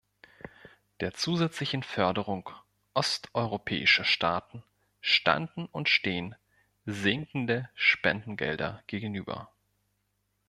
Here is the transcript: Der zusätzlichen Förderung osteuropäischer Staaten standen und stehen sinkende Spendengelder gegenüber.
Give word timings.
Der 0.99 1.13
zusätzlichen 1.13 1.83
Förderung 1.83 2.49
osteuropäischer 2.95 4.03
Staaten 4.03 4.63
standen 4.99 5.67
und 5.67 5.89
stehen 5.89 6.33
sinkende 6.85 7.69
Spendengelder 7.75 8.81
gegenüber. 8.87 9.51